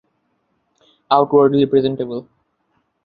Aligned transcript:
Outwardly 1.11 1.67
presentable. 1.67 2.27